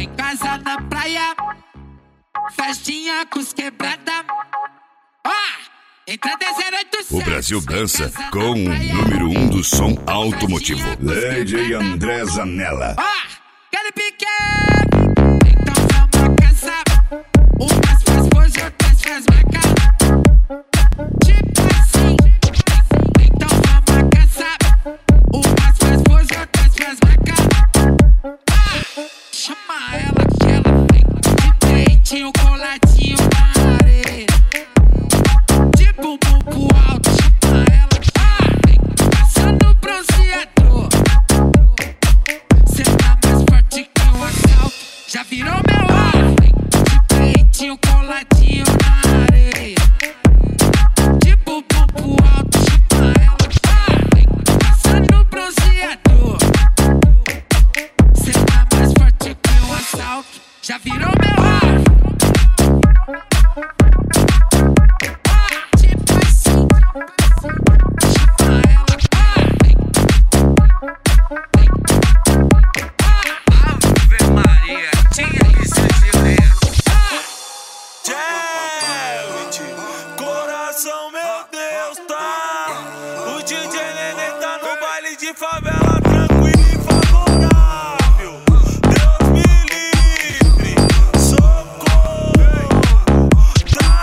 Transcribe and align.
Em 0.00 0.08
casa 0.14 0.56
na 0.56 0.80
praia, 0.80 1.36
festinha 2.52 3.26
com 3.26 3.38
os 3.38 3.52
quebrada. 3.52 4.24
087. 6.08 7.14
O 7.14 7.22
Brasil 7.22 7.60
dança 7.60 8.10
com 8.32 8.52
o 8.52 8.56
número 8.56 9.28
um 9.28 9.48
do 9.50 9.62
som 9.62 9.94
automotivo. 10.06 10.96
DJ 10.96 11.74
André 11.74 12.24
Zanella. 12.24 12.96
Ó, 12.98 13.29
peitinho 32.10 32.32
coladinho 32.32 33.16
na 33.32 33.76
areia. 33.84 34.26
De 35.76 35.92
bumbum 35.92 36.38
pro 36.40 36.62
alto, 36.90 37.08
chama 37.10 37.64
ela. 37.72 37.96
Ah, 38.18 38.50
passando 39.12 39.74
bronzeador. 39.74 40.88
Cê 42.66 42.82
tá 42.82 43.16
mais 43.24 43.44
forte 43.48 43.88
que 43.94 44.02
um 44.02 44.24
assalto. 44.24 44.74
Já 45.06 45.22
virou 45.22 45.54
meu 45.54 45.96
ar. 45.96 46.34
De 46.34 46.98
peitinho 47.14 47.78
coladinho 47.78 48.64
na 48.82 48.92
areia. 49.26 49.78
De 51.22 51.36
bumbum 51.36 51.86
pro 51.94 52.16
alto, 52.36 52.58
chama 52.58 53.14
ela. 53.22 53.38
Ah, 53.68 53.94
passando 54.58 55.24
bronzeador. 55.26 56.38
Cê 58.14 58.32
tá 58.32 58.66
mais 58.74 58.92
forte 58.94 59.36
que 59.40 59.50
um 59.64 59.72
assalto. 59.74 60.40
Já 60.60 60.76
virou 60.78 61.12
meu 61.20 61.44
ar. 61.44 61.59
Tá? 81.96 82.84
O 83.36 83.42
DJ 83.42 83.58
Nenê 83.58 84.30
tá 84.40 84.58
no 84.58 84.80
baile 84.80 85.16
de 85.16 85.34
favela, 85.34 86.00
tranquilo 86.02 86.66
e 86.68 86.78
favorável. 86.84 88.40
Deus 88.88 89.28
me 89.30 89.42
livre, 89.70 90.74
socorro. 91.18 92.32
Tá? 93.78 94.02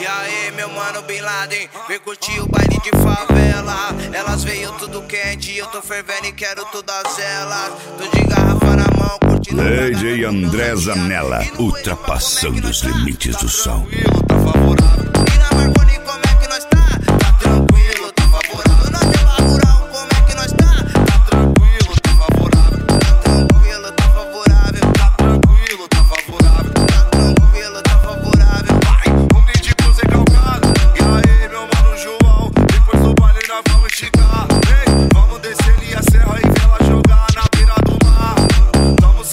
E 0.00 0.06
aí, 0.06 0.52
meu 0.54 0.68
mano 0.70 1.02
Bin 1.02 1.20
Laden, 1.20 1.68
vem 1.88 1.98
curtir 2.00 2.40
o 2.40 2.48
baile 2.48 2.78
de 2.82 2.90
favela. 2.90 3.94
Elas 4.12 4.44
veio 4.44 4.72
tudo 4.72 5.02
quente, 5.02 5.56
eu 5.56 5.66
tô 5.68 5.80
fervendo 5.80 6.26
e 6.26 6.32
quero 6.32 6.64
todas 6.66 7.18
elas. 7.18 7.72
Tô 7.98 8.06
de 8.08 8.24
garrafa 8.24 8.76
na 8.76 8.88
mão, 8.98 9.18
curtindo. 9.20 9.62
DJ 9.62 10.24
André 10.24 10.76
Zanella. 10.76 11.40
Ultrapassando 11.58 12.68
os 12.68 12.82
limites 12.82 13.36
do 13.36 13.48
som. 13.48 13.86
Tá 14.26 14.34
favorável. 14.38 15.12
E 15.32 15.38
na 15.38 15.50
Marconi, 15.56 15.98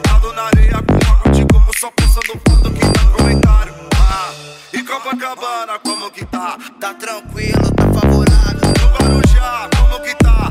Deitado 0.00 0.32
na 0.32 0.42
areia 0.44 0.82
com 0.82 0.94
uma 0.94 1.16
contigo 1.16 1.62
Só 1.78 1.90
pensando 1.90 2.28
no 2.28 2.40
puto 2.40 2.70
que 2.72 2.80
tá 2.80 3.04
comentário 3.16 3.74
ah, 3.96 4.32
E 4.72 4.82
Copacabana 4.82 5.78
como 5.80 6.10
que 6.10 6.24
tá? 6.24 6.56
Tá 6.80 6.94
tranquilo, 6.94 7.70
tá 7.76 7.84
favorável 7.92 8.72
No 8.80 8.88
Guarujá 8.96 9.68
como 9.76 10.02
que 10.02 10.14
tá? 10.16 10.49